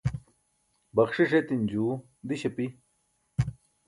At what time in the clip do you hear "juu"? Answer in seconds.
1.71-1.91